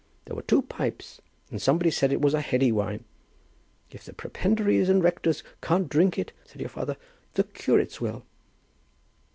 There 0.25 0.35
were 0.35 0.41
two 0.41 0.63
pipes, 0.63 1.21
and 1.51 1.61
somebody 1.61 1.91
said 1.91 2.11
it 2.11 2.21
was 2.23 2.33
a 2.33 2.41
heady 2.41 2.71
wine. 2.71 3.03
'If 3.91 4.03
the 4.03 4.13
prebendaries 4.13 4.89
and 4.89 5.03
rectors 5.03 5.43
can't 5.61 5.89
drink 5.89 6.17
it,' 6.17 6.31
said 6.43 6.59
your 6.59 6.71
father, 6.71 6.97
'the 7.35 7.43
curates 7.43 8.01
will.'" 8.01 8.25